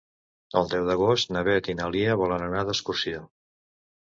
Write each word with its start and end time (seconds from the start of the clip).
El 0.61 0.71
deu 0.71 0.87
d'agost 0.87 1.33
na 1.37 1.43
Beth 1.49 1.69
i 1.75 1.75
na 1.81 1.91
Lia 1.97 2.17
volen 2.23 2.47
anar 2.47 2.65
d'excursió. 2.71 3.23